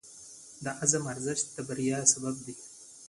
[0.63, 2.55] د عزم ارزښت د بریا سبب دی.